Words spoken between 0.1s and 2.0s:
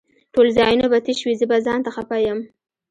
ټول ځايونه به تش وي زه به ځانته